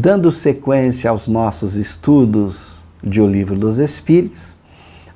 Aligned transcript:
Dando 0.00 0.30
sequência 0.30 1.10
aos 1.10 1.26
nossos 1.26 1.74
estudos 1.74 2.84
de 3.02 3.20
O 3.20 3.26
Livro 3.26 3.58
dos 3.58 3.78
Espíritos, 3.78 4.54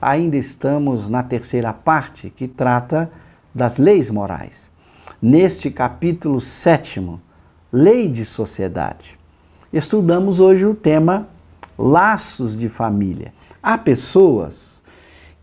ainda 0.01 0.37
estamos 0.37 1.09
na 1.09 1.23
terceira 1.23 1.73
parte 1.73 2.31
que 2.31 2.49
trata 2.49 3.09
das 3.55 3.79
leis 3.79 4.11
morais. 4.11 4.69
Neste 5.23 5.71
capítulo 5.71 6.41
sétimo, 6.41 7.21
Lei 7.73 8.09
de 8.09 8.25
Sociedade, 8.25 9.17
estudamos 9.73 10.41
hoje 10.41 10.67
o 10.67 10.75
tema 10.75 11.29
laços 11.79 12.57
de 12.57 12.69
família. 12.69 13.33
Há 13.63 13.79
pessoas 13.79 14.83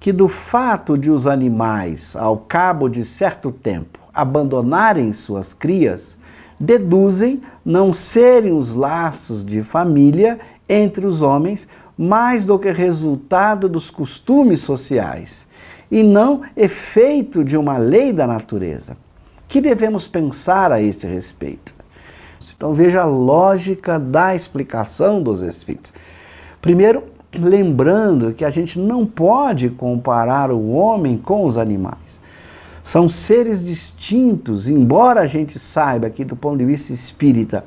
que, 0.02 0.12
do 0.12 0.28
fato 0.28 0.98
de 0.98 1.10
os 1.10 1.26
animais, 1.26 2.14
ao 2.14 2.40
cabo 2.40 2.90
de 2.90 3.06
certo 3.06 3.54
tempo, 3.54 4.00
abandonarem 4.14 5.14
suas 5.14 5.54
crias, 5.54 6.18
deduzem 6.60 7.42
não 7.64 7.94
serem 7.94 8.52
os 8.52 8.76
laços 8.76 9.46
de 9.46 9.64
família 9.64 10.40
entre 10.68 11.06
os 11.06 11.22
homens 11.22 11.68
mais 11.98 12.46
do 12.46 12.58
que 12.58 12.72
resultado 12.72 13.68
dos 13.68 13.90
costumes 13.90 14.62
sociais 14.62 15.48
e 15.92 16.04
não 16.04 16.42
efeito 16.56 17.44
de 17.44 17.58
uma 17.58 17.78
lei 17.78 18.14
da 18.14 18.28
natureza. 18.28 18.96
Que 19.48 19.60
devemos 19.60 20.08
pensar 20.08 20.72
a 20.72 20.82
esse 20.82 21.08
respeito? 21.08 21.74
Então 22.56 22.74
veja 22.74 23.02
a 23.02 23.06
lógica 23.06 24.00
da 24.00 24.36
explicação 24.36 25.22
dos 25.22 25.42
espíritos. 25.42 25.94
Primeiro, 26.62 27.04
lembrando 27.34 28.34
que 28.34 28.46
a 28.46 28.50
gente 28.50 28.80
não 28.80 29.06
pode 29.06 29.70
comparar 29.70 30.52
o 30.52 30.72
homem 30.72 31.18
com 31.18 31.46
os 31.46 31.58
animais. 31.58 32.19
São 32.90 33.08
seres 33.08 33.64
distintos, 33.64 34.68
embora 34.68 35.22
a 35.22 35.28
gente 35.28 35.60
saiba 35.60 36.10
que, 36.10 36.26
do 36.26 36.36
ponto 36.36 36.58
de 36.58 36.66
vista 36.66 36.92
espírita, 36.92 37.64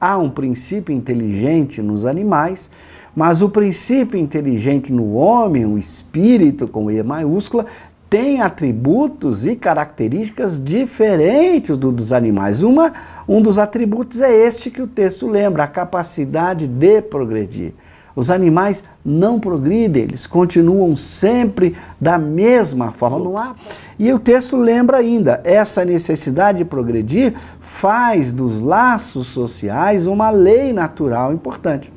há 0.00 0.18
um 0.18 0.28
princípio 0.28 0.92
inteligente 0.92 1.80
nos 1.80 2.04
animais, 2.04 2.68
mas 3.14 3.40
o 3.40 3.48
princípio 3.48 4.18
inteligente 4.18 4.92
no 4.92 5.14
homem, 5.14 5.64
o 5.64 5.78
espírito 5.78 6.66
com 6.66 6.90
E 6.90 7.00
maiúscula, 7.04 7.66
tem 8.10 8.40
atributos 8.40 9.46
e 9.46 9.54
características 9.54 10.60
diferentes 10.60 11.76
do 11.76 11.92
dos 11.92 12.12
animais. 12.12 12.64
Uma, 12.64 12.92
um 13.28 13.40
dos 13.40 13.58
atributos 13.58 14.20
é 14.20 14.44
este 14.44 14.72
que 14.72 14.82
o 14.82 14.88
texto 14.88 15.28
lembra, 15.28 15.62
a 15.62 15.68
capacidade 15.68 16.66
de 16.66 17.00
progredir. 17.00 17.74
Os 18.18 18.30
animais 18.30 18.82
não 19.04 19.38
progridem, 19.38 20.02
eles 20.02 20.26
continuam 20.26 20.96
sempre 20.96 21.76
da 22.00 22.18
mesma 22.18 22.90
forma. 22.90 23.20
Não 23.20 23.38
há. 23.38 23.54
E 23.96 24.12
o 24.12 24.18
texto 24.18 24.56
lembra 24.56 24.96
ainda: 24.96 25.40
essa 25.44 25.84
necessidade 25.84 26.58
de 26.58 26.64
progredir 26.64 27.34
faz 27.60 28.32
dos 28.32 28.60
laços 28.60 29.28
sociais 29.28 30.08
uma 30.08 30.30
lei 30.30 30.72
natural 30.72 31.32
importante. 31.32 31.92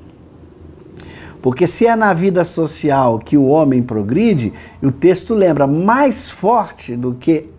Porque 1.41 1.65
se 1.65 1.87
é 1.87 1.95
na 1.95 2.13
vida 2.13 2.45
social 2.45 3.17
que 3.17 3.35
o 3.35 3.47
homem 3.47 3.81
progride, 3.81 4.53
o 4.79 4.91
texto 4.91 5.33
lembra 5.33 5.65
mais 5.65 6.29
forte 6.29 6.95
do 6.95 7.15
que 7.15 7.49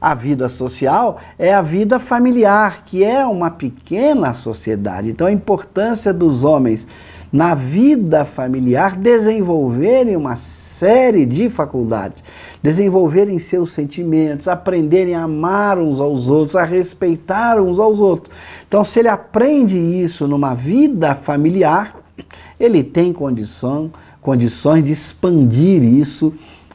a 0.00 0.14
vida 0.14 0.48
social 0.48 1.18
é 1.38 1.54
a 1.54 1.62
vida 1.62 2.00
familiar, 2.00 2.82
que 2.84 3.04
é 3.04 3.24
uma 3.24 3.52
pequena 3.52 4.34
sociedade. 4.34 5.10
Então 5.10 5.28
a 5.28 5.32
importância 5.32 6.12
dos 6.12 6.42
homens 6.42 6.88
na 7.34 7.52
vida 7.52 8.24
familiar, 8.24 8.94
desenvolverem 8.94 10.14
uma 10.14 10.36
série 10.36 11.26
de 11.26 11.50
faculdades, 11.50 12.22
desenvolverem 12.62 13.40
seus 13.40 13.72
sentimentos, 13.72 14.46
aprenderem 14.46 15.16
a 15.16 15.24
amar 15.24 15.76
uns 15.76 15.98
aos 15.98 16.28
outros, 16.28 16.54
a 16.54 16.62
respeitar 16.62 17.60
uns 17.60 17.80
aos 17.80 17.98
outros. 17.98 18.32
Então, 18.68 18.84
se 18.84 19.00
ele 19.00 19.08
aprende 19.08 19.76
isso 19.76 20.28
numa 20.28 20.54
vida 20.54 21.12
familiar, 21.16 21.96
ele 22.58 22.84
tem 22.84 23.12
condição, 23.12 23.90
condições 24.22 24.84
de 24.84 24.92
expandir 24.92 25.82
isso 25.82 26.32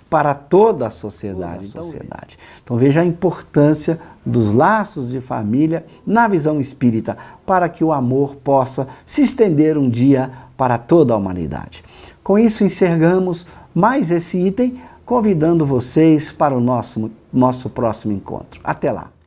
para 0.10 0.34
toda 0.34 0.88
a 0.88 0.92
sociedade. 0.92 1.68
Toda 1.70 1.82
a 1.82 1.84
sociedade. 1.84 2.40
Então 2.64 2.78
veja 2.78 3.02
a 3.02 3.06
importância 3.06 4.00
dos 4.26 4.54
laços 4.54 5.10
de 5.10 5.22
família 5.22 5.86
na 6.06 6.28
visão 6.28 6.60
espírita, 6.60 7.18
para 7.46 7.70
que 7.70 7.84
o 7.84 7.92
amor 7.92 8.36
possa 8.38 8.88
se 9.06 9.22
estender 9.22 9.78
um 9.78 9.90
dia 9.90 10.32
para 10.58 10.78
toda 10.78 11.14
a 11.14 11.18
humanidade. 11.18 11.84
Com 12.24 12.38
isso 12.38 12.64
encerramos 12.64 13.46
mais 13.74 14.12
esse 14.12 14.38
item, 14.38 14.82
convidando 15.06 15.66
vocês 15.66 16.32
para 16.32 16.56
o 16.56 16.60
nosso, 16.60 17.10
nosso 17.32 17.70
próximo 17.70 18.14
encontro. 18.14 18.60
Até 18.64 18.92
lá! 18.92 19.19